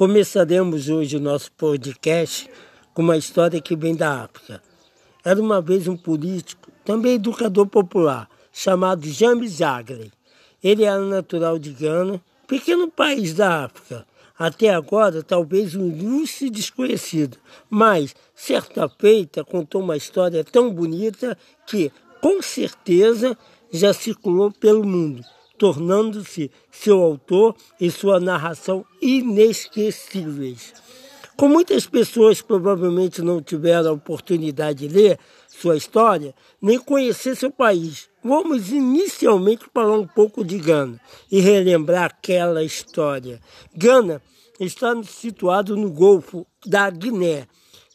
[0.00, 2.48] Começaremos hoje o nosso podcast
[2.94, 4.62] com uma história que vem da África.
[5.22, 10.10] Era uma vez um político, também educador popular, chamado James Jagley.
[10.64, 14.06] Ele era natural de Gana, pequeno país da África.
[14.38, 17.36] Até agora, talvez um ilustre desconhecido,
[17.68, 21.36] mas, certa feita, contou uma história tão bonita
[21.66, 23.36] que, com certeza,
[23.70, 25.22] já circulou pelo mundo
[25.60, 30.72] tornando-se seu autor e sua narração inesquecíveis.
[31.36, 35.18] Como muitas pessoas provavelmente não tiveram a oportunidade de ler
[35.48, 40.98] sua história, nem conhecer seu país, vamos inicialmente falar um pouco de Gana
[41.30, 43.38] e relembrar aquela história.
[43.76, 44.22] Gana
[44.58, 47.46] está situado no Golfo da Guiné,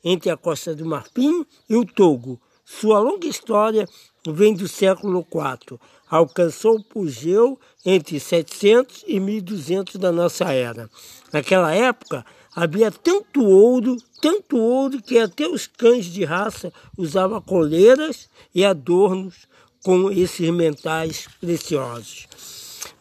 [0.03, 2.39] entre a Costa do Marfim e o Togo.
[2.63, 3.87] Sua longa história
[4.27, 5.79] vem do século IV.
[6.15, 10.89] Alcançou o pugeu entre 700 e 1200 da nossa era.
[11.33, 18.29] Naquela época, havia tanto ouro, tanto ouro que até os cães de raça usavam coleiras
[18.53, 19.45] e adornos
[19.83, 22.27] com esses mentais preciosos.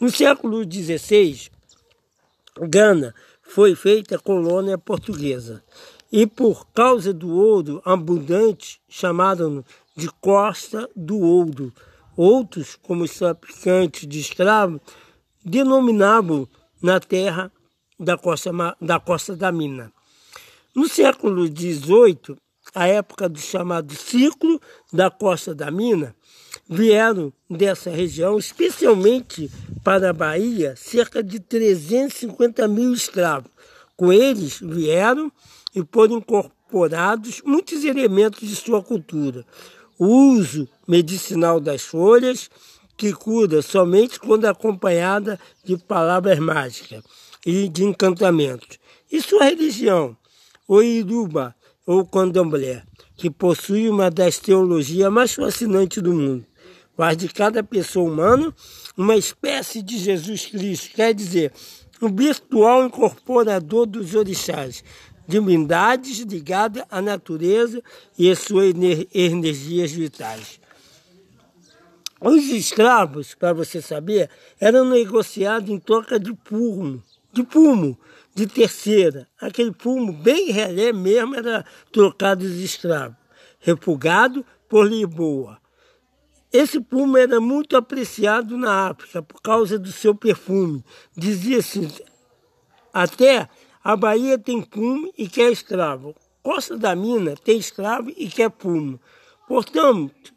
[0.00, 1.52] No século XVI,
[2.62, 5.62] Gana foi feita colônia portuguesa
[6.10, 9.64] e por causa do ouro abundante, chamaram
[9.96, 11.72] de Costa do Ouro.
[12.16, 14.80] Outros, como os traficantes de escravos,
[15.44, 16.48] denominavam
[16.80, 17.50] na terra
[17.98, 19.92] da costa, da costa da mina.
[20.74, 22.36] No século XVIII,
[22.74, 24.60] a época do chamado ciclo
[24.92, 26.14] da costa da mina,
[26.68, 29.50] vieram dessa região, especialmente
[29.82, 33.50] para a Bahia, cerca de 350 mil escravos.
[33.96, 35.30] Com eles vieram
[35.74, 39.44] e foram incorporados muitos elementos de sua cultura
[39.98, 42.50] o uso medicinal das folhas,
[42.96, 47.02] que cura somente quando acompanhada de palavras mágicas
[47.44, 48.78] e de encantamentos.
[49.10, 50.16] E sua religião,
[50.66, 51.54] o Iruba
[51.86, 52.82] ou Candomblé,
[53.16, 56.46] que possui uma das teologias mais fascinantes do mundo.
[56.96, 58.54] Faz de cada pessoa humana
[58.96, 61.52] uma espécie de Jesus Cristo, quer dizer,
[62.00, 64.84] um virtual incorporador dos orixás,
[65.26, 67.82] divindades ligadas à natureza
[68.18, 68.74] e às suas
[69.12, 70.60] energias vitais.
[72.20, 77.02] Os escravos, para você saber, eram negociados em troca de pulmo,
[77.32, 77.98] de pulmo,
[78.34, 79.28] de terceira.
[79.38, 83.16] Aquele pulmo bem relé mesmo era trocado de escravo,
[83.60, 85.58] refugado por Lisboa.
[86.52, 90.84] Esse pulmo era muito apreciado na África por causa do seu perfume.
[91.16, 92.02] Dizia-se
[92.92, 93.48] até
[93.84, 96.16] a Bahia tem pume e quer escravo.
[96.42, 98.98] Costa da Mina tem escravo e quer pume.
[99.46, 100.32] Portanto,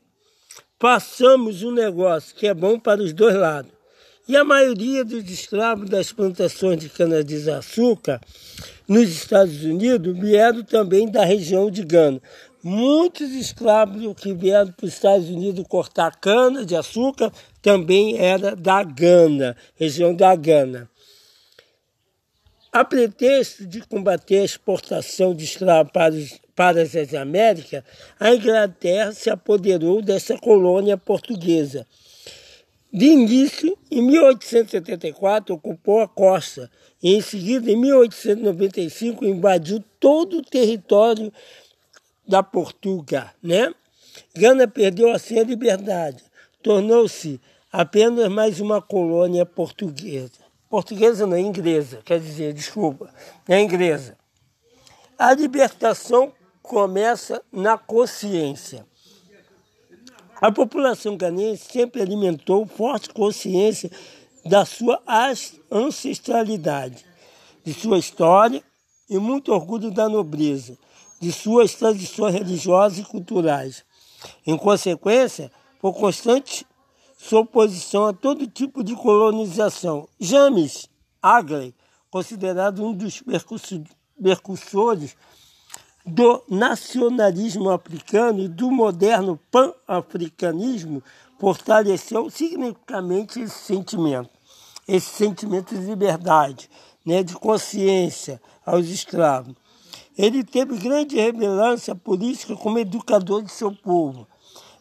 [0.77, 3.71] passamos um negócio que é bom para os dois lados.
[4.27, 8.19] E a maioria dos escravos das plantações de cana-de-açúcar
[8.85, 12.21] nos Estados Unidos vieram também da região de Gana.
[12.61, 17.31] Muitos escravos que vieram para os Estados Unidos cortar cana-de-açúcar
[17.61, 20.89] também era da Gana, região da Gana.
[22.71, 27.83] A pretexto de combater a exportação de escravos para, os, para as Américas,
[28.19, 31.87] a Inglaterra se apoderou dessa colônia portuguesa.
[32.91, 36.69] De início, em 1874, ocupou a costa
[37.01, 41.31] e, em seguida, em 1895, invadiu todo o território
[42.27, 43.29] da Portugal.
[43.41, 43.73] Né?
[44.35, 46.23] Gana perdeu assim a liberdade,
[46.61, 47.39] tornou-se
[47.71, 53.13] apenas mais uma colônia portuguesa portuguesa não é inglesa, quer dizer, desculpa,
[53.47, 54.17] é inglesa.
[55.17, 58.85] A libertação começa na consciência.
[60.39, 63.89] A população ganense sempre alimentou forte consciência
[64.45, 65.01] da sua
[65.71, 67.05] ancestralidade,
[67.63, 68.63] de sua história
[69.09, 70.77] e muito orgulho da nobreza,
[71.19, 73.83] de suas tradições religiosas e culturais.
[74.45, 75.51] Em consequência,
[75.81, 76.65] por constante
[77.17, 80.07] sua oposição a todo tipo de colonização.
[80.19, 80.87] James
[81.21, 81.73] Agley,
[82.11, 83.23] considerado um dos
[84.21, 85.17] percussores
[86.05, 91.03] do nacionalismo africano e do moderno pan-africanismo,
[91.39, 94.29] fortaleceu significativamente esse sentimento,
[94.87, 96.69] esse sentimento de liberdade,
[97.03, 99.55] né, de consciência aos escravos.
[100.17, 104.27] Ele teve grande relevância política como educador de seu povo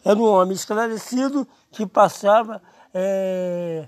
[0.07, 1.45] era um homem esclarecido
[1.77, 2.59] que passava
[2.91, 3.87] é,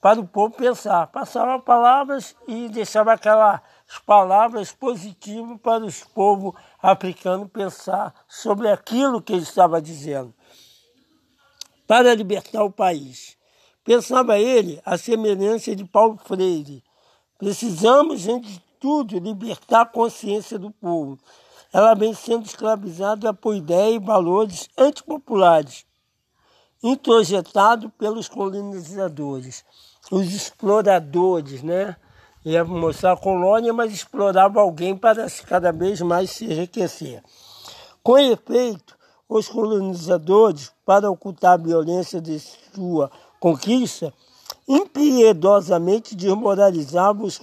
[0.00, 1.06] para o povo pensar.
[1.06, 3.60] Passava palavras e deixava aquelas
[4.04, 10.34] palavras positivas para os povos africanos pensar sobre aquilo que ele estava dizendo.
[11.86, 13.38] Para libertar o país.
[13.82, 16.84] Pensava ele a semelhança de Paulo Freire.
[17.38, 21.18] Precisamos, antes de sobretudo, libertar a consciência do povo.
[21.72, 25.86] Ela vem sendo escravizada por ideias e valores antipopulares,
[26.82, 29.64] introjetados pelos colonizadores,
[30.10, 31.96] os exploradores, né?
[32.44, 37.22] Ia mostrar a colônia, mas explorava alguém para cada vez mais se enriquecer.
[38.02, 38.98] Com efeito,
[39.28, 44.12] os colonizadores, para ocultar a violência de sua conquista,
[44.66, 47.38] impiedosamente desmoralizavam os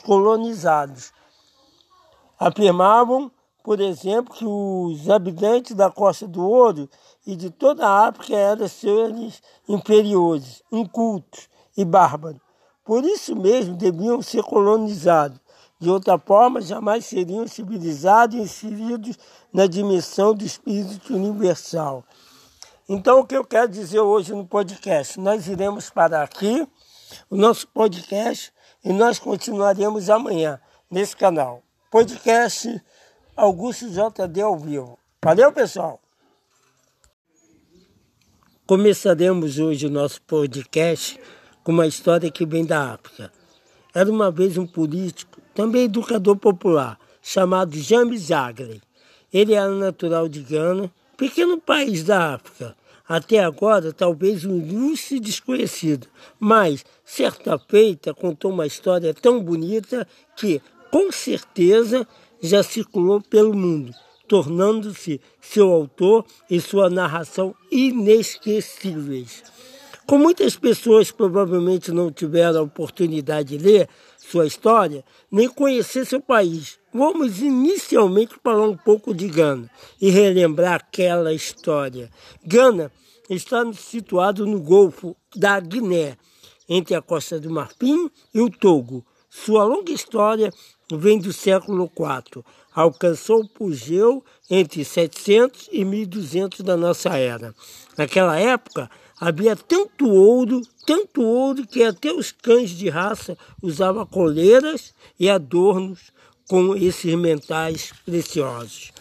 [0.00, 1.12] colonizados.
[2.38, 3.30] Afirmavam,
[3.64, 6.86] por exemplo, que os habitantes da Costa do Ouro
[7.26, 12.42] e de toda a África eram seres inferiores, incultos e bárbaros.
[12.84, 15.40] Por isso mesmo deviam ser colonizados.
[15.80, 19.18] De outra forma, jamais seriam civilizados e inseridos
[19.50, 22.04] na dimensão do espírito universal.
[22.86, 25.18] Então, o que eu quero dizer hoje no podcast?
[25.18, 26.68] Nós iremos parar aqui
[27.30, 28.52] o nosso podcast
[28.84, 31.62] e nós continuaremos amanhã nesse canal.
[31.90, 32.68] Podcast
[33.36, 34.96] Augusto JD ao vivo.
[35.20, 36.00] Valeu, pessoal!
[38.64, 41.18] Começaremos hoje o nosso podcast
[41.64, 43.32] com uma história que vem da África.
[43.92, 48.80] Era uma vez um político, também educador popular, chamado James Agley.
[49.32, 52.76] Ele era natural de Gana pequeno país da África,
[53.08, 56.06] até agora talvez um ilustre desconhecido,
[56.38, 60.06] mas certa feita contou uma história tão bonita
[60.36, 62.06] que, com certeza,
[62.46, 63.92] já circulou pelo mundo,
[64.28, 69.42] tornando-se seu autor e sua narração inesquecíveis.
[70.06, 73.88] Como muitas pessoas provavelmente não tiveram a oportunidade de ler
[74.18, 80.74] sua história, nem conhecer seu país, vamos inicialmente falar um pouco de Gana e relembrar
[80.74, 82.10] aquela história.
[82.44, 82.92] Gana
[83.30, 86.18] está situado no Golfo da Guiné,
[86.68, 89.04] entre a Costa do Marfim e o Togo.
[89.30, 90.52] Sua longa história
[90.92, 92.44] vem do século IV.
[92.74, 97.54] Alcançou o pugeu entre 700 e 1200 da nossa era.
[97.96, 98.90] Naquela época,
[99.20, 106.12] Havia tanto ouro, tanto ouro que até os cães de raça usavam coleiras e adornos
[106.48, 108.92] com esses mentais preciosos.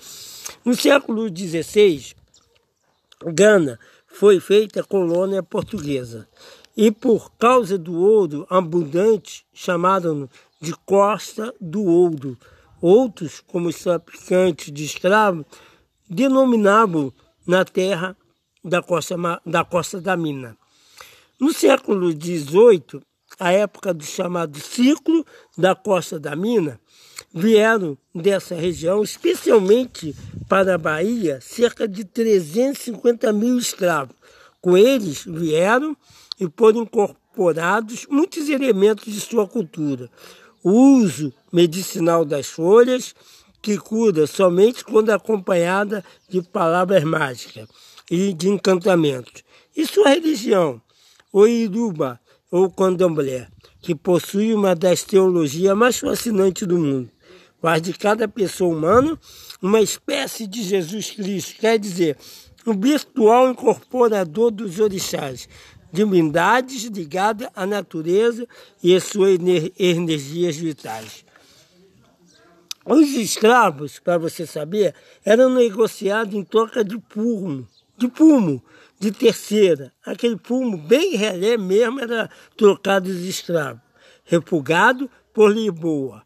[0.63, 2.13] No século XVI,
[3.25, 6.27] Gana foi feita colônia portuguesa
[6.77, 10.29] e por causa do ouro abundante chamaram
[10.63, 12.37] de Costa do Ouro.
[12.81, 15.45] Outros, como os traficantes de escravos,
[16.09, 17.11] denominavam
[17.45, 18.15] na terra
[18.63, 20.57] da costa, da costa da mina.
[21.37, 23.01] No século XVIII,
[23.37, 25.25] a época do chamado ciclo
[25.57, 26.79] da costa da mina,
[27.33, 30.15] vieram dessa região, especialmente
[30.47, 34.15] para a Bahia, cerca de 350 mil escravos.
[34.61, 35.97] Com eles vieram
[36.39, 40.09] e foram incorporados muitos elementos de sua cultura.
[40.63, 43.13] O uso medicinal das folhas,
[43.61, 47.67] que cura somente quando acompanhada de palavras mágicas
[48.09, 49.43] e de encantamentos.
[49.75, 50.81] E sua religião,
[51.31, 52.19] o Iruba
[52.49, 53.47] ou Candomblé,
[53.81, 57.09] que possui uma das teologias mais fascinantes do mundo.
[57.61, 59.19] Faz de cada pessoa humana
[59.61, 62.17] uma espécie de Jesus Cristo, quer dizer,
[62.65, 65.47] um virtual incorporador dos orixás,
[65.93, 68.47] divindades ligadas à natureza
[68.81, 69.39] e às suas
[69.77, 71.23] energias vitais.
[72.83, 78.61] Os escravos, para você saber, eram negociados em troca de pulmo, de fumo
[78.99, 79.93] de terceira.
[80.03, 83.79] Aquele fumo bem relé mesmo era trocado de escravo,
[84.25, 86.23] refugado por Lisboa.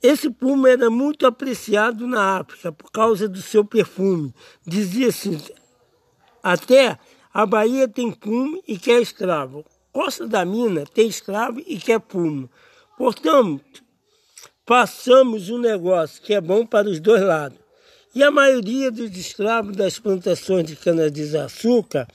[0.00, 4.32] Esse fumo era muito apreciado na África por causa do seu perfume.
[4.64, 5.52] Dizia-se
[6.42, 6.98] até
[7.32, 9.64] a Bahia tem fumo e quer escravo.
[9.92, 12.48] Costa da Mina tem escravo e quer fumo.
[12.96, 13.82] Portanto,
[14.64, 17.58] passamos um negócio que é bom para os dois lados.
[18.14, 22.08] E a maioria dos escravos das plantações de cana-de-açúcar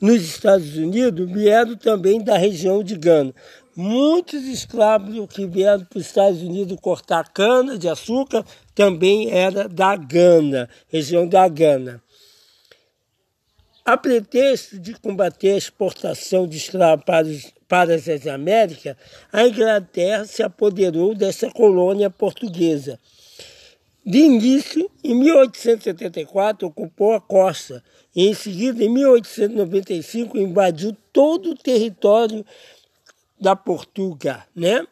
[0.00, 3.34] nos Estados Unidos vieram também da região de Gana.
[3.76, 8.44] Muitos escravos que vieram para os Estados Unidos cortar cana-de-açúcar
[8.74, 12.00] também era da Gana, região da Gana.
[13.84, 18.96] A pretexto de combater a exportação de escravos para, os, para as Américas,
[19.32, 22.98] a Inglaterra se apoderou dessa colônia portuguesa
[24.06, 27.82] de início, em 1874, ocupou a costa
[28.14, 32.44] e, em seguida, em 1895, invadiu todo o território
[33.40, 34.42] da Portugal.
[34.54, 34.86] Né?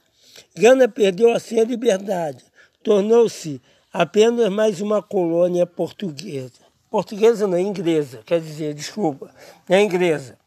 [0.57, 2.43] Gana perdeu assim a liberdade,
[2.83, 3.61] tornou-se
[3.93, 6.62] apenas mais uma colônia portuguesa.
[6.93, 9.35] Portuguesa não, inglesa, quer dizer, desculpa,
[9.67, 10.39] é inglesa.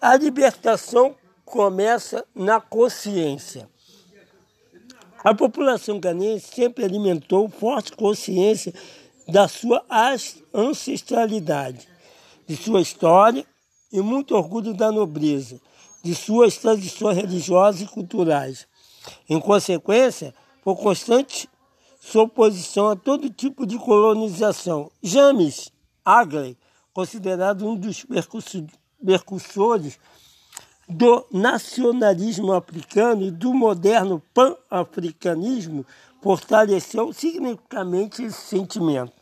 [0.00, 3.68] A libertação começa na consciência.
[5.22, 8.74] A população ganense sempre alimentou forte consciência
[9.28, 9.86] da sua
[10.52, 11.86] ancestralidade,
[12.48, 13.46] de sua história
[13.92, 15.60] e muito orgulho da nobreza,
[16.02, 18.66] de suas tradições religiosas e culturais.
[19.28, 20.34] Em consequência,
[20.64, 21.48] por constante
[22.04, 24.90] sua oposição a todo tipo de colonização.
[25.02, 25.72] James
[26.04, 26.54] Agley,
[26.92, 28.04] considerado um dos
[29.02, 29.98] percussores
[30.86, 35.86] do nacionalismo africano e do moderno pan-africanismo,
[36.20, 39.14] fortaleceu significativamente esse sentimento,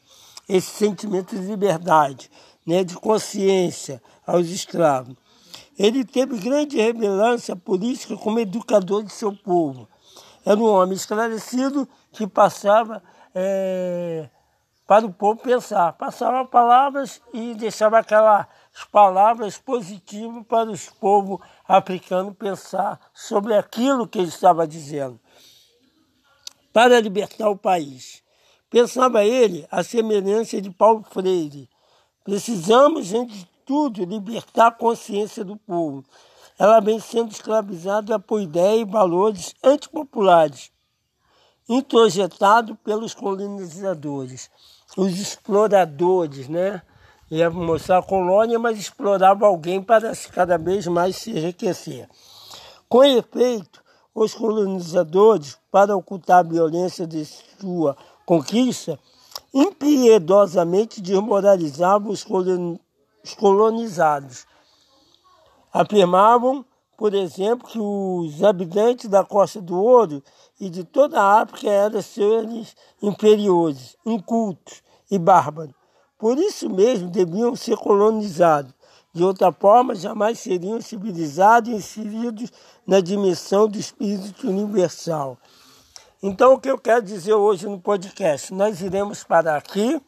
[0.49, 2.29] esse sentimento de liberdade,
[2.67, 5.15] né, de consciência aos escravos.
[5.79, 9.89] Ele teve grande relevância política como educador de seu povo.
[10.45, 13.03] Era um homem esclarecido que passava
[13.35, 14.29] é,
[14.87, 15.93] para o povo pensar.
[15.93, 18.47] Passava palavras e deixava aquelas
[18.91, 25.21] palavras positivas para os povos africanos pensar sobre aquilo que ele estava dizendo.
[26.73, 28.23] Para libertar o país.
[28.69, 31.69] Pensava ele a semelhança de Paulo Freire.
[32.25, 36.05] Precisamos, antes de tudo, libertar a consciência do povo.
[36.62, 40.71] Ela vem sendo escravizada por ideias e valores antipopulares
[41.69, 44.49] introjetado pelos colonizadores,
[44.97, 46.81] os exploradores, né?
[47.28, 52.09] Ia mostrar a colônia, mas explorava alguém para cada vez mais se enriquecer.
[52.88, 53.83] Com efeito,
[54.14, 58.97] os colonizadores, para ocultar a violência de sua conquista,
[59.52, 62.25] impiedosamente desmoralizavam os
[63.35, 64.47] colonizados.
[65.73, 66.64] Afirmavam,
[66.99, 70.23] por exemplo, que os habitantes da Costa do Ouro
[70.61, 75.75] e de toda a África eram seres inferiores, incultos e bárbaros.
[76.19, 78.73] Por isso mesmo deviam ser colonizados.
[79.14, 82.52] De outra forma, jamais seriam civilizados e inseridos
[82.87, 85.37] na dimensão do espírito universal.
[86.23, 88.55] Então, o que eu quero dizer hoje no podcast?
[88.55, 90.00] Nós iremos parar aqui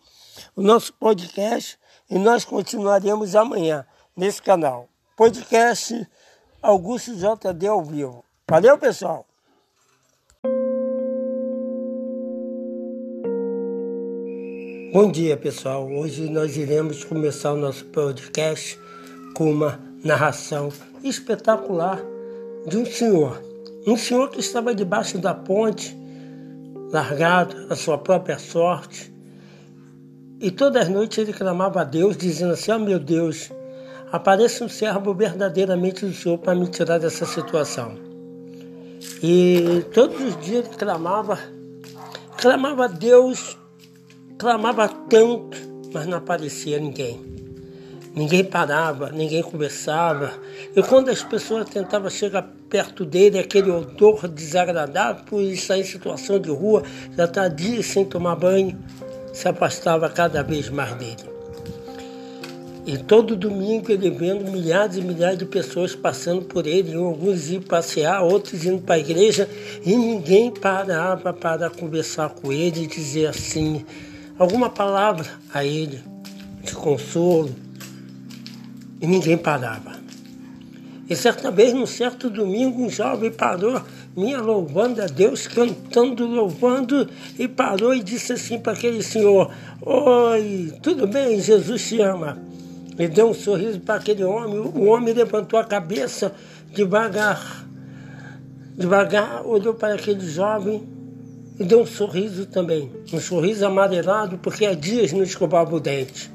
[0.55, 1.79] o nosso podcast
[2.09, 3.85] e nós continuaremos amanhã
[4.17, 4.89] nesse canal.
[5.17, 6.05] Podcast
[6.61, 8.25] Augusto JD ao vivo.
[8.51, 9.25] Valeu, pessoal!
[14.93, 15.89] Bom dia, pessoal.
[15.89, 18.77] Hoje nós iremos começar o nosso podcast
[19.37, 20.73] com uma narração
[21.05, 22.03] espetacular
[22.67, 23.41] de um senhor.
[23.87, 25.97] Um senhor que estava debaixo da ponte,
[26.91, 29.15] largado à sua própria sorte.
[30.41, 33.53] E todas as noites ele clamava a Deus, dizendo assim: Oh meu Deus,
[34.17, 37.97] apareça um servo verdadeiramente do Senhor para me tirar dessa situação.
[39.23, 41.39] E todos os dias ele clamava,
[42.37, 43.57] clamava a Deus
[44.37, 45.57] Clamava tanto,
[45.93, 47.21] mas não aparecia ninguém.
[48.15, 50.33] Ninguém parava, ninguém conversava.
[50.75, 56.39] E quando as pessoas tentavam chegar perto dele, aquele odor desagradável, por estar em situação
[56.39, 56.83] de rua,
[57.17, 58.79] já está dias sem tomar banho,
[59.33, 61.34] se afastava cada vez mais dele.
[62.87, 67.63] E todo domingo ele vendo milhares e milhares de pessoas passando por ele, alguns iam
[67.63, 69.49] passear, outros indo para a igreja,
[69.85, 73.87] e ninguém parava para conversar com ele e dizer assim,
[74.39, 76.03] alguma palavra a ele
[76.63, 77.55] de consolo
[79.01, 79.95] e ninguém parava.
[81.09, 83.81] E certa vez, num certo domingo, um jovem parou,
[84.17, 89.51] minha louvando a Deus, cantando, louvando, e parou e disse assim para aquele senhor:
[89.83, 91.41] Oi, tudo bem?
[91.41, 92.54] Jesus te ama.
[92.99, 94.59] E deu um sorriso para aquele homem.
[94.59, 96.33] O homem levantou a cabeça
[96.73, 97.65] devagar,
[98.77, 100.83] devagar, olhou para aquele jovem
[101.59, 106.33] e deu um sorriso também, um sorriso amarelado, porque há dias não escovava o dente.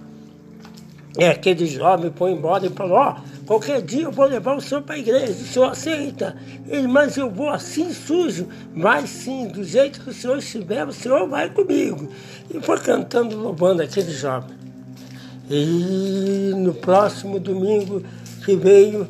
[1.18, 4.62] É aquele jovem foi embora e falou, ó, oh, qualquer dia eu vou levar o
[4.62, 6.38] senhor para a igreja, o senhor aceita?
[6.68, 8.48] Ele, mas eu vou assim sujo.
[8.74, 12.08] Vai sim, do jeito que o senhor estiver, o senhor vai comigo.
[12.54, 14.59] E foi cantando, louvando aquele jovem.
[15.50, 18.04] E no próximo domingo
[18.46, 19.08] que veio,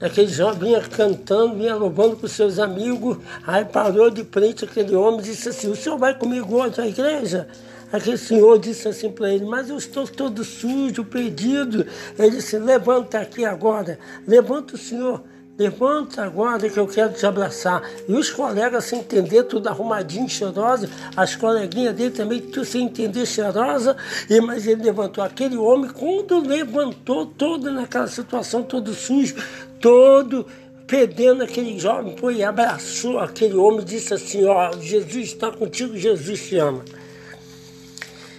[0.00, 3.16] Aquele jovem vinha cantando, vinha louvando com seus amigos.
[3.46, 6.86] Aí parou de frente aquele homem e disse assim: O senhor vai comigo hoje à
[6.86, 7.48] igreja?
[7.90, 11.86] Aquele senhor disse assim para ele: Mas eu estou todo sujo, perdido.
[12.18, 15.22] Ele disse: Levanta aqui agora, levanta o senhor.
[15.56, 17.80] Levanta agora que eu quero te abraçar.
[18.08, 20.90] E os colegas sem entender, tudo arrumadinho, cheirosa.
[21.16, 23.96] As coleguinhas dele também, tudo sem entender, cheirosa.
[24.28, 29.36] E, mas ele levantou aquele homem, quando levantou, todo naquela situação, todo sujo,
[29.80, 30.44] todo
[30.88, 35.96] perdendo aquele jovem, foi e abraçou aquele homem e disse assim, ó, Jesus está contigo,
[35.96, 36.84] Jesus te ama.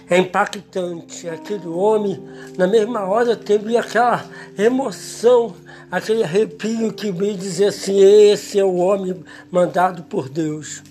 [0.08, 1.28] É impactante.
[1.28, 2.22] Aquele homem,
[2.56, 4.24] na mesma hora, teve aquela
[4.56, 5.54] emoção
[5.90, 10.82] aquele arrepio que veio dizer assim: esse é o homem mandado por Deus.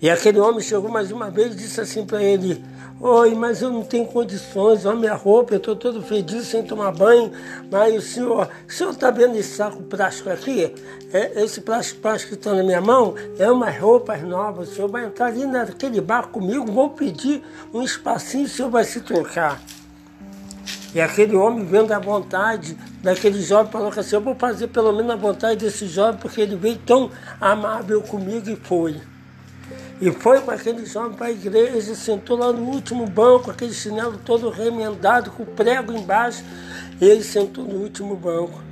[0.00, 2.62] E aquele homem chegou mais uma vez e disse assim para ele:
[3.00, 6.92] Oi, mas eu não tenho condições, olha minha roupa, eu estou todo fedido sem tomar
[6.92, 7.32] banho.
[7.70, 10.72] Mas o senhor, o senhor está vendo esse saco plástico aqui?
[11.12, 14.70] É, esse plástico, plástico que está na minha mão é umas roupas novas.
[14.70, 18.84] O senhor vai entrar ali naquele bar comigo, vou pedir um espacinho, o senhor vai
[18.84, 19.60] se trocar.
[20.94, 25.10] E aquele homem vendo a vontade daquele jovem, falou assim, eu vou fazer pelo menos
[25.10, 28.98] a vontade desse jovem, porque ele veio tão amável comigo e foi.
[30.00, 34.18] E foi com aquele jovem para a igreja, sentou lá no último banco, aquele chinelo
[34.24, 36.42] todo remendado, com prego embaixo,
[36.98, 38.62] e ele sentou no último banco.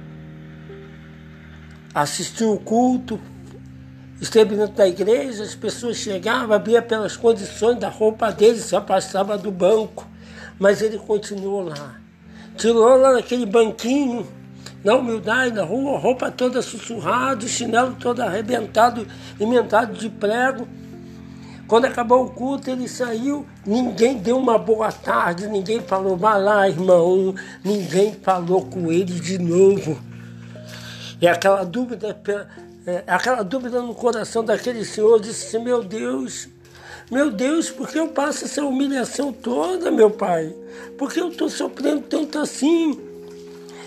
[1.95, 3.21] Assistiu o culto,
[4.19, 9.37] esteve dentro da igreja, as pessoas chegavam, via pelas condições da roupa dele, se afastava
[9.37, 10.09] do banco,
[10.59, 12.02] mas ele continuou lá.
[12.57, 14.27] Tirou lá naquele banquinho,
[14.85, 19.07] na humildade, na rua, roupa toda sussurrada, chinelo todo arrebentado,
[19.41, 20.67] emendado de prego.
[21.67, 26.69] Quando acabou o culto, ele saiu, ninguém deu uma boa tarde, ninguém falou, vai lá,
[26.69, 29.99] irmão, ninguém falou com ele de novo.
[31.21, 32.21] E aquela dúvida,
[32.87, 36.49] é, aquela dúvida no coração daquele senhor disse assim, meu Deus,
[37.11, 40.55] meu Deus, por que eu passo essa humilhação toda, meu pai?
[40.97, 42.99] Por que eu estou sofrendo tanto assim?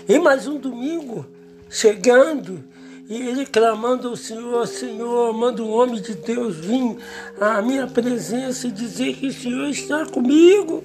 [0.08, 1.26] E mais um domingo,
[1.68, 2.62] chegando,
[3.08, 6.96] e ele clamando ao Senhor, Senhor, manda um homem de Deus vir
[7.40, 10.82] à minha presença e dizer que o Senhor está comigo.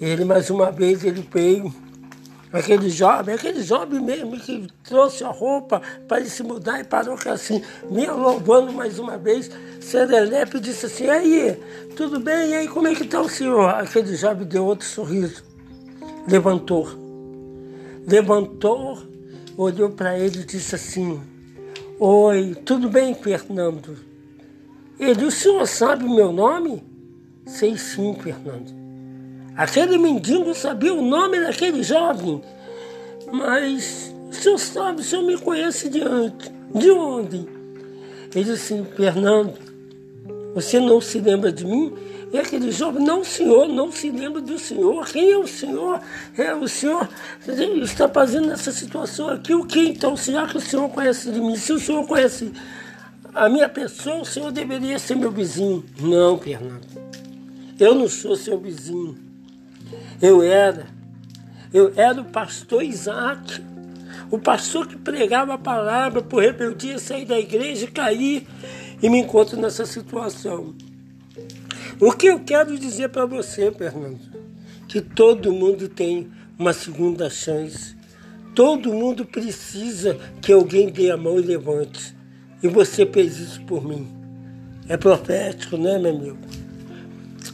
[0.00, 1.72] Ele mais uma vez ele veio,
[2.54, 7.18] aquele jovem, aquele jovem mesmo que trouxe a roupa para ele se mudar e parou
[7.26, 11.60] assim, me louvando mais uma vez, Serelepe disse assim, aí,
[11.96, 12.50] tudo bem?
[12.50, 13.68] E aí, como é que está o senhor?
[13.70, 15.42] Aquele jovem deu outro sorriso,
[16.28, 16.88] levantou,
[18.06, 19.02] levantou,
[19.56, 21.20] olhou para ele e disse assim,
[21.98, 23.96] Oi, tudo bem, Fernando?
[24.98, 26.84] Ele, o senhor sabe o meu nome?
[27.46, 28.83] Sei sim, Fernando.
[29.56, 32.42] Aquele mendigo sabia o nome daquele jovem,
[33.32, 36.50] mas o senhor sabe, o senhor me conhece de antes.
[36.74, 37.46] De onde?
[38.34, 39.54] Ele disse assim, Fernando,
[40.54, 41.92] você não se lembra de mim?
[42.32, 45.06] E aquele jovem, não, senhor, não se lembra do senhor.
[45.06, 46.00] Quem é o senhor?
[46.36, 47.08] É o senhor
[47.80, 49.54] está fazendo nessa situação aqui.
[49.54, 50.16] O que então?
[50.16, 51.54] Será que o senhor conhece de mim?
[51.54, 52.50] Se o senhor conhece
[53.32, 55.84] a minha pessoa, o senhor deveria ser meu vizinho.
[56.00, 56.84] Não, Fernando.
[57.78, 59.23] Eu não sou seu vizinho.
[60.20, 60.86] Eu era.
[61.72, 63.62] Eu era o pastor Isaac.
[64.30, 68.46] O pastor que pregava a palavra por rebeldia, sair da igreja e cair.
[69.02, 70.74] E me encontro nessa situação.
[72.00, 74.18] O que eu quero dizer para você, Fernando,
[74.88, 77.94] que todo mundo tem uma segunda chance.
[78.54, 82.14] Todo mundo precisa que alguém dê a mão e levante.
[82.62, 84.08] E você fez isso por mim.
[84.88, 86.38] É profético, né, meu amigo?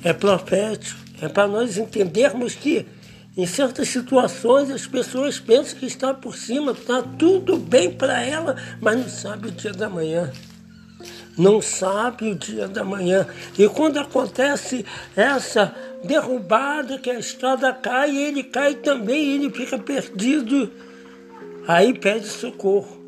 [0.04, 0.99] É profético.
[1.20, 2.86] É para nós entendermos que
[3.36, 8.56] em certas situações as pessoas pensam que está por cima, está tudo bem para ela,
[8.80, 10.32] mas não sabe o dia da manhã
[11.40, 13.26] não sabe o dia da manhã.
[13.58, 14.84] E quando acontece
[15.16, 20.70] essa derrubada, que a estrada cai, ele cai também, ele fica perdido.
[21.66, 22.98] Aí pede socorro.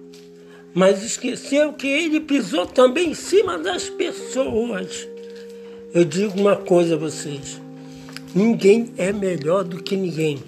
[0.75, 5.07] Mas esqueceu que ele pisou também em cima das pessoas.
[5.93, 7.61] Eu digo uma coisa a vocês:
[8.35, 10.43] ninguém é melhor do que ninguém.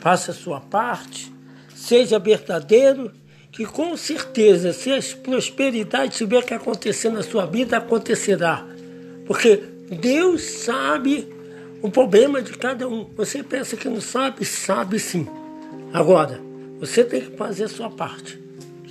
[0.00, 1.32] Faça a sua parte,
[1.74, 3.10] seja verdadeiro
[3.54, 8.66] que com certeza, se a prosperidade tiver que acontecer na sua vida, acontecerá.
[9.26, 9.62] Porque
[10.00, 11.28] Deus sabe
[11.80, 13.08] o problema de cada um.
[13.16, 14.44] Você pensa que não sabe?
[14.44, 15.28] Sabe sim.
[15.92, 16.40] Agora,
[16.80, 18.42] você tem que fazer a sua parte,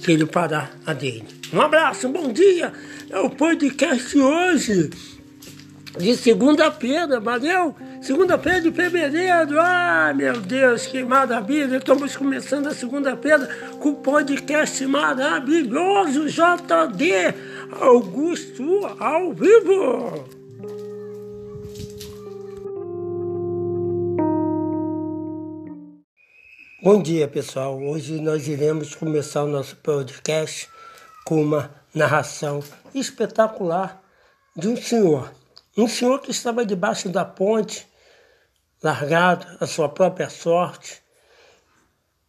[0.01, 1.25] que ele parar a dele.
[1.51, 2.71] Um abraço, um bom dia.
[3.09, 4.89] É o podcast hoje
[5.97, 7.75] de segunda-feira, valeu?
[8.01, 11.77] Segunda-feira de fevereiro, ah, meu Deus, que maravilha!
[11.77, 13.47] Estamos começando a segunda-feira
[13.79, 17.35] com o podcast maravilhoso JD
[17.79, 20.27] Augusto ao vivo.
[26.81, 27.81] Bom dia, pessoal.
[27.81, 30.67] Hoje nós iremos começar o nosso podcast
[31.23, 32.61] com uma narração
[32.93, 34.03] espetacular
[34.57, 35.31] de um senhor
[35.75, 37.87] um senhor que estava debaixo da ponte,
[38.81, 41.01] largado à sua própria sorte,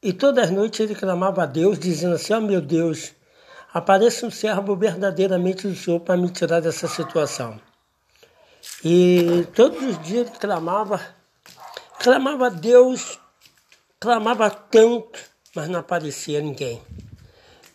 [0.02, 3.12] e todas as noites ele clamava a Deus, dizendo assim: oh, meu Deus,
[3.72, 7.58] apareça um servo verdadeiramente do Senhor para me tirar dessa situação.
[8.84, 11.00] E todos os dias ele clamava,
[11.98, 13.18] clamava a Deus,
[13.98, 15.18] clamava tanto,
[15.54, 16.82] mas não aparecia ninguém.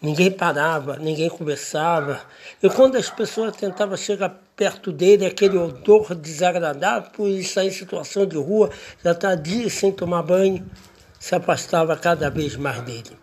[0.02, 2.22] Ninguém parava, ninguém conversava.
[2.62, 8.26] E quando as pessoas tentavam chegar perto dele, aquele odor desagradável, por estar em situação
[8.26, 8.70] de rua,
[9.02, 10.70] já está dias sem tomar banho,
[11.18, 13.18] se afastava cada vez mais dele.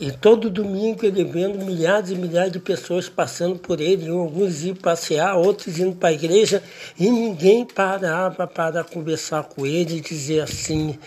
[0.00, 4.74] E todo domingo ele vendo milhares e milhares de pessoas passando por ele, alguns iam
[4.74, 6.60] passear, outros indo para a igreja,
[6.98, 10.98] e ninguém parava para conversar com ele e dizer assim,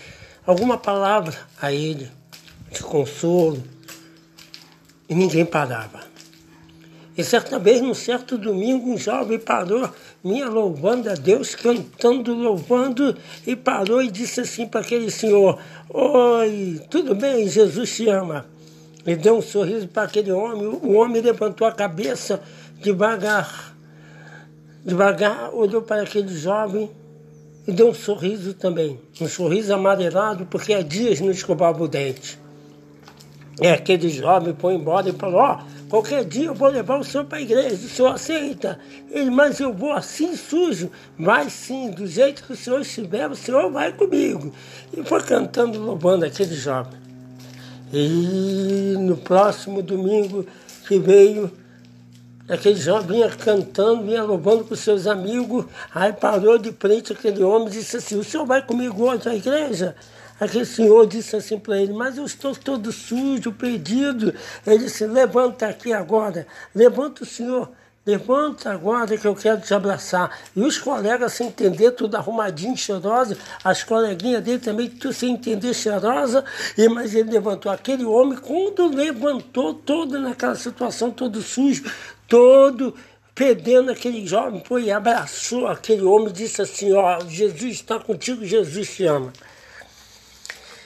[0.46, 2.10] alguma palavra a ele,
[2.72, 3.62] de consolo.
[5.06, 6.09] E ninguém parava.
[7.20, 9.90] E certa vez, num certo domingo, um jovem parou,
[10.24, 13.14] minha louvando a Deus, cantando, louvando,
[13.46, 15.58] e parou e disse assim para aquele senhor:
[15.90, 17.46] Oi, tudo bem?
[17.46, 18.46] Jesus te ama.
[19.06, 20.66] E deu um sorriso para aquele homem.
[20.66, 22.42] O homem levantou a cabeça
[22.80, 23.76] devagar,
[24.82, 26.90] devagar, olhou para aquele jovem
[27.68, 28.98] e deu um sorriso também.
[29.20, 32.38] Um sorriso amarelado, porque há dias não escovava o dente.
[33.60, 37.04] E aquele jovem foi embora e falou: Ó, oh, qualquer dia eu vou levar o
[37.04, 38.78] senhor para a igreja, o senhor aceita?
[39.10, 40.90] Ele, mas eu vou assim sujo.
[41.18, 44.54] Vai sim, do jeito que o senhor estiver, o senhor vai comigo.
[44.96, 46.98] E foi cantando, louvando aquele jovem.
[47.92, 50.46] E no próximo domingo
[50.86, 51.50] que veio,
[52.48, 57.66] aquele jovem vinha cantando, vinha louvando com seus amigos, aí parou de frente aquele homem
[57.66, 59.96] e disse assim, o senhor vai comigo hoje à igreja?
[60.40, 64.34] Aquele senhor disse assim para ele, mas eu estou todo sujo, perdido.
[64.66, 67.70] Ele disse, levanta aqui agora, levanta o senhor.
[68.06, 70.36] Levanta agora que eu quero te abraçar.
[70.56, 75.74] E os colegas sem entender, tudo arrumadinho, cheirosa, as coleguinhas dele também, tudo sem entender,
[75.74, 76.42] cheirosa.
[76.78, 81.84] E, mas ele levantou aquele homem, quando levantou, todo naquela situação, todo sujo,
[82.26, 82.94] todo
[83.34, 88.44] perdendo aquele jovem, foi e abraçou aquele homem e disse assim, ó, Jesus está contigo,
[88.44, 89.32] Jesus te ama.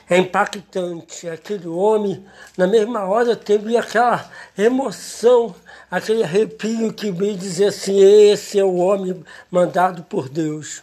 [0.08, 1.28] É impactante.
[1.28, 2.24] Aquele homem,
[2.56, 5.54] na mesma hora, teve aquela emoção
[5.90, 10.82] aquele arrepio que veio dizer assim: esse é o homem mandado por Deus.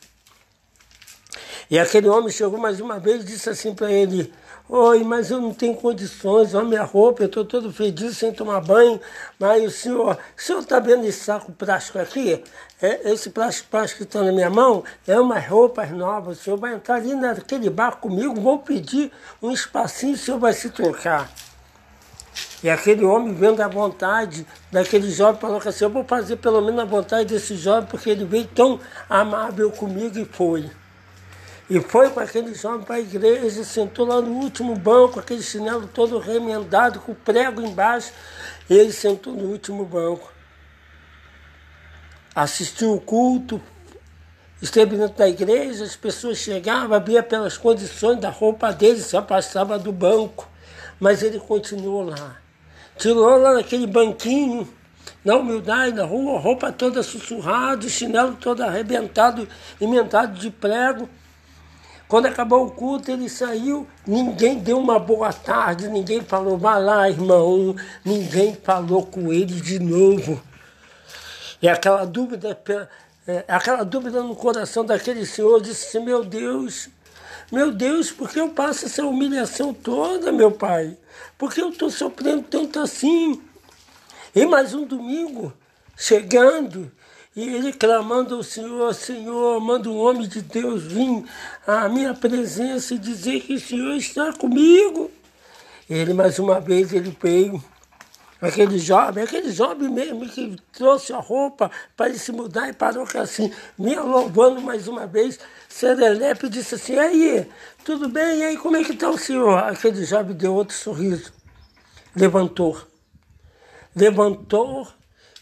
[1.70, 4.34] E aquele homem chegou mais uma vez e disse assim para ele:
[4.74, 8.62] Oi, mas eu não tenho condições, olha minha roupa, eu estou todo fedido sem tomar
[8.62, 9.02] banho.
[9.38, 12.42] Mas o senhor, o senhor está vendo esse saco plástico aqui?
[12.82, 16.40] É, esse plástico plástico que está na minha mão é umas roupas novas.
[16.40, 20.54] O senhor vai entrar ali naquele bar comigo, vou pedir um espacinho, o senhor vai
[20.54, 21.30] se trocar.
[22.64, 26.80] E aquele homem vendo a vontade daquele jovem, falou assim, eu vou fazer pelo menos
[26.80, 28.80] a vontade desse jovem, porque ele veio tão
[29.10, 30.72] amável comigo e foi.
[31.72, 35.88] E foi com aquele jovem para a igreja, sentou lá no último banco, aquele chinelo
[35.88, 38.12] todo remendado, com prego embaixo,
[38.70, 40.30] e ele sentou no último banco.
[42.36, 43.62] Assistiu o culto,
[44.62, 49.80] esteve dentro da igreja, as pessoas chegavam, via pelas condições da roupa dele, se afastava
[49.80, 50.50] do banco,
[51.00, 52.42] mas ele continuou lá
[53.02, 54.68] tirou lá naquele banquinho,
[55.26, 59.48] na humildade, na rua, roupa toda sussurrada, chinelo todo arrebentado,
[59.80, 61.10] inventado de prego.
[62.12, 67.10] Quando acabou o culto, ele saiu, ninguém deu uma boa tarde, ninguém falou, vá lá,
[67.10, 70.43] irmão, ninguém falou com ele de novo.
[71.62, 72.60] E aquela dúvida,
[73.26, 76.89] é, aquela dúvida no coração daquele senhor disse assim, meu Deus,
[77.50, 80.97] meu Deus, por que eu passo essa humilhação toda, meu pai?
[81.38, 83.41] Por que eu estou sofrendo tanto assim?
[84.36, 85.54] E mais um domingo,
[85.95, 86.91] chegando,
[87.34, 91.24] e ele clamando ao Senhor, Senhor, manda um homem de Deus vir
[91.65, 95.10] à minha presença e dizer que o Senhor está comigo.
[95.89, 97.63] Ele mais uma vez ele veio
[98.41, 103.06] aquele jovem, aquele jovem mesmo que trouxe a roupa para ele se mudar e parou
[103.06, 105.39] que assim, me louvando mais uma vez,
[105.70, 107.48] Serelepe disse assim, aí,
[107.86, 109.58] tudo bem, e aí como é que está o senhor?
[109.60, 111.32] Aquele jovem deu outro sorriso,
[112.15, 112.82] levantou,
[113.96, 114.88] levantou,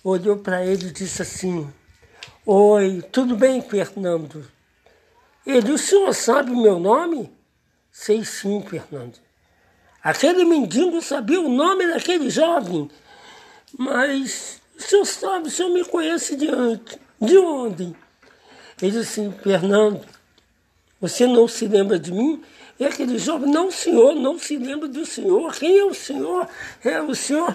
[0.03, 1.71] olhou para ele e disse assim,
[2.51, 4.43] oi, tudo bem, Fernando?
[5.45, 7.31] Ele, o senhor sabe meu nome?
[7.91, 9.19] Sei sim, Fernando.
[10.01, 12.89] Aquele mendigo sabia o nome daquele jovem.
[13.77, 16.97] Mas o senhor sabe, o senhor me conhece de antes.
[17.21, 17.95] De onde?
[18.81, 20.03] Ele disse Fernando,
[20.99, 22.41] você não se lembra de mim?
[22.79, 25.53] E aquele jovem, não, senhor, não se lembra do senhor.
[25.53, 26.47] Quem é o senhor?
[26.81, 27.53] É o senhor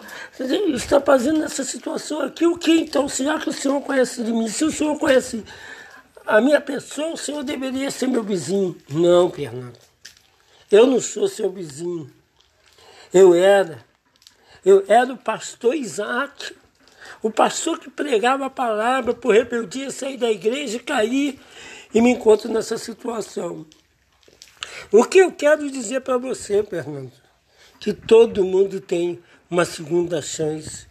[0.75, 2.47] está fazendo nessa situação aqui.
[2.47, 3.09] O que então?
[3.09, 4.47] Será que o senhor conhece de mim?
[4.49, 5.43] Se o senhor conhece
[6.27, 8.77] a minha pessoa, o senhor deveria ser meu vizinho.
[8.91, 9.79] Não, Fernando.
[10.71, 12.11] Eu não sou seu vizinho.
[13.13, 13.83] Eu era.
[14.63, 16.55] Eu era o pastor Isaac,
[17.23, 21.41] o pastor que pregava a palavra, por rebeldia, sair da igreja, cair
[21.95, 23.65] e me encontro nessa situação.
[24.97, 27.11] O que eu quero dizer para você, Fernando,
[27.81, 29.19] que todo mundo tem
[29.51, 30.87] uma segunda chance.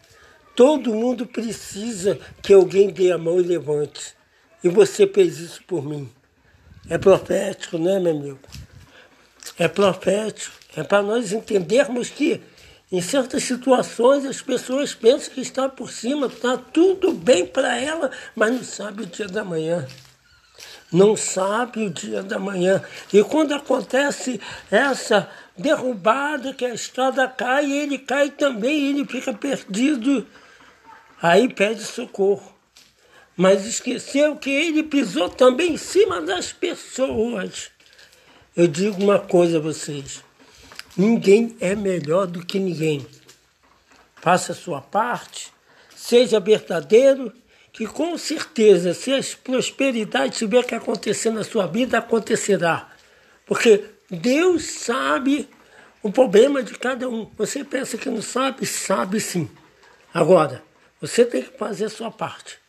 [0.54, 4.13] Todo mundo precisa que alguém dê a mão e levante.
[4.62, 6.12] E você fez isso por mim.
[6.89, 8.39] É profético, né, meu amigo?
[9.58, 10.54] É profético.
[10.76, 12.42] É para nós entendermos que
[12.92, 18.12] em certas situações as pessoas pensam que está por cima, está tudo bem para ela,
[18.36, 19.88] mas não sabe o dia da manhã.
[20.93, 22.79] Não sabe o dia da manhã.
[23.12, 25.27] E quando acontece essa
[25.58, 30.27] derrubada, que a estrada cai, ele cai também, ele fica perdido.
[31.19, 32.53] Aí pede socorro.
[33.36, 37.71] Mas esqueceu que ele pisou também em cima das pessoas.
[38.56, 40.23] Eu digo uma coisa a vocês.
[40.95, 43.03] Ninguém é melhor do que ninguém.
[44.17, 45.51] Faça a sua parte,
[45.95, 47.34] seja verdadeiro,
[47.73, 52.88] que com certeza, se a prosperidade tiver que acontecer na sua vida, acontecerá.
[53.47, 55.49] Porque Deus sabe
[56.03, 57.29] o problema de cada um.
[57.36, 58.65] Você pensa que não sabe?
[58.67, 59.49] Sabe sim.
[60.13, 60.63] Agora,
[61.01, 62.59] você tem que fazer a sua parte,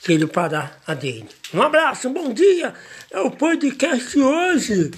[0.00, 1.28] que ele parar a dele.
[1.52, 2.72] Um abraço, um bom dia.
[3.10, 4.92] É o podcast hoje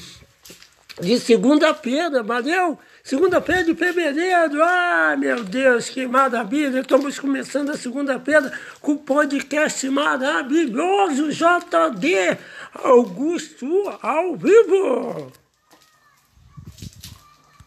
[1.00, 2.79] de segunda-feira, valeu?
[3.05, 6.81] Segunda-feira de fevereiro, ah, meu Deus, que maravilha!
[6.81, 12.38] Estamos começando a segunda-feira com o podcast maravilhoso JD
[12.73, 15.44] Augusto ao vivo.